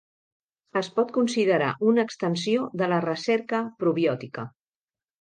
[0.79, 4.51] Es pot considerar una extensió de la recerca probiòtica.